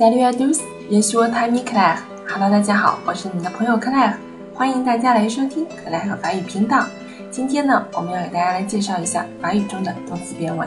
[0.00, 1.98] Salut à tous, je suis Tammy Claire.
[2.26, 4.14] Hello，大家好，我是你的朋友 Claire，
[4.54, 6.86] 欢迎大家来收听 Claire 法语频道。
[7.30, 10.66] 今天呢，我们要给大家来介绍一下法语中的动词变位。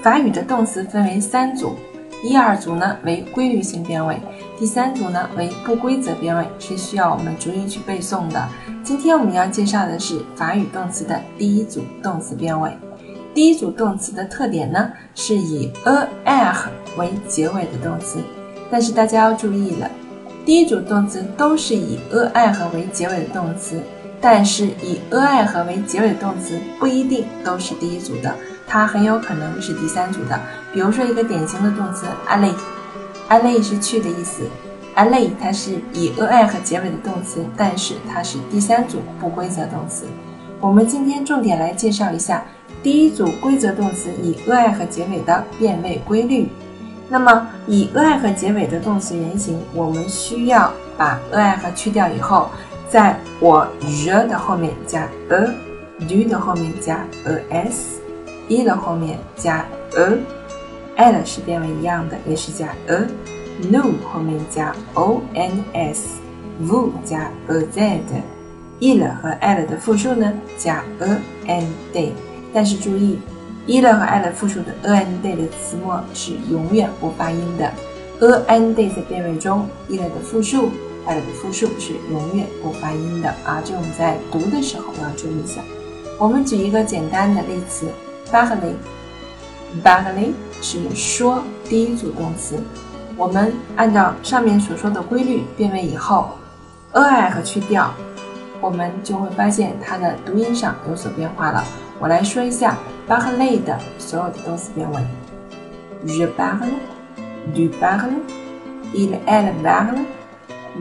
[0.00, 1.74] 法语的动词分为三组，
[2.22, 4.16] 一二组呢为规律性变位，
[4.56, 8.48] 第三组呢为不规则变位，是需要我们逐一去背诵的。
[8.84, 12.70] 今天我们要介绍的是法语动词的第一组动词变位。
[13.34, 18.20] 第一组动词的特点呢，是以 a r 为结尾的动词。
[18.72, 19.90] 但是大家要注意了，
[20.46, 23.78] 第一组动词都是以 a r 为结尾的动词，
[24.18, 28.34] 但是以 a r 为结尾的动词不一定都是第一组的，
[28.66, 30.40] 它很有可能是第三组的。
[30.72, 34.44] 比如说一个典型的动词，ale，ale 是去的意思
[34.96, 40.06] ，ale 它是以 a r 结尾的动词，但是它是第三组不规则动词。
[40.60, 42.42] 我们今天重点来介绍一下。
[42.82, 46.48] 第一组规则动词以 a i 和结尾的变位规律。
[47.12, 52.48] 那么以 a 和结尾的动词原形，我们需要把 a 和去掉以后，
[52.88, 57.06] 在我 r 的后面加 a，do 的后面加
[57.50, 59.62] as，e 的后面加
[59.94, 72.12] a，l 是变为一样的，也是加 a，no 后面加 ons，v 加 az，il 和 l 的复数呢加 a and day。
[72.54, 73.18] 但是注意
[73.66, 77.72] ，e 了和 l 复数的 a n day 的词末是永远不发音的。
[78.46, 80.70] a n day 在变位中，e 了的复数
[81.06, 83.62] ，l 的复数是永远不发音的啊！
[83.64, 85.60] 这我们在读的时候要注意一下。
[86.18, 87.88] 我们举一个简单的例词
[88.30, 92.62] ，parler，parler 是说第一组动词。
[93.16, 96.30] 我们按照上面所说的规律变位以后
[96.92, 97.92] ，a i 和去掉，
[98.60, 101.64] 我们就会发现它的读音上有所变化了。
[102.01, 105.01] 我来说一下 parler 的所有的动词变位：
[106.05, 106.69] je parle,
[107.53, 108.21] tu parles,
[108.93, 110.05] il elle parle,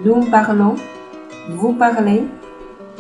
[0.05, 0.77] nous parlons,
[1.57, 2.25] vous parlez,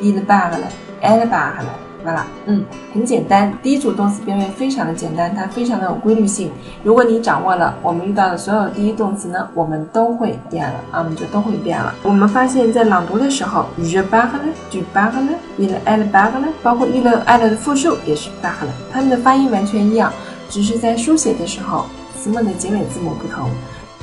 [0.00, 0.64] il parle,
[1.00, 1.66] elle parle。
[2.03, 2.63] 完了，嗯，
[2.93, 3.51] 很简单。
[3.61, 6.51] 第一组动词变位非常的简单，它非常的有规律性。
[6.83, 11.93] 如果你掌握了我们遇到的所有第一动词呢，我们都会变了啊，我们就都会变了。
[12.03, 14.29] 我们发现，在朗读的时候，je parle,
[14.71, 15.13] tu parles,
[15.59, 16.31] il elle parle，
[16.63, 20.11] 包括 il elle 的复数也是 b a g l e 它们的发音完全一样，
[20.49, 21.85] 只是在书写的时候
[22.17, 23.49] 词末的结尾字母不同。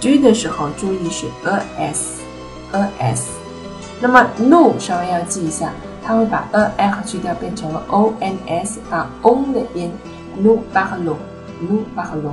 [0.01, 2.21] do 的时候注意是 a s
[2.73, 3.31] a s，
[4.01, 5.73] 那么 no 稍微要记一下。
[6.09, 6.49] 它会把
[6.79, 9.93] a h 去掉，变成了 o n s，把 on 的音
[10.43, 12.31] ，nu 巴和 lu，nu 巴和 lu。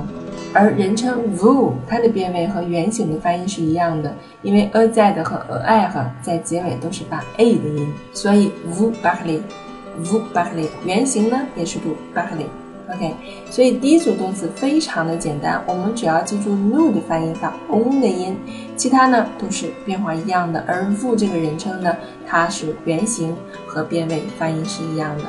[0.54, 12.46] 而人称 vu，它的变位和原型的发音是一样的，因为 a 在的和 a i 在结尾都是发 a 的音，所以 vu barley，vu barley，原型呢也是读 barley。
[12.88, 13.14] OK，
[13.50, 18.36] 所以第一组动词非常的简单，我们只要记住 nu 的发音法 on 的音，
[18.76, 20.64] 其他呢都是变化一样的。
[20.68, 21.96] 而 v 这个人称呢，
[22.28, 23.36] 它是原形
[23.66, 25.24] 和变位发音是一样的。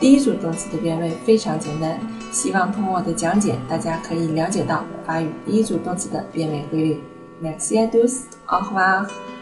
[0.00, 1.96] 第一组动词的变位非常简单，
[2.32, 7.00] 希望通过我的讲解，大家可以了解到法语第一组动词的变位规律。
[7.40, 9.35] Merci à tous，au revoir。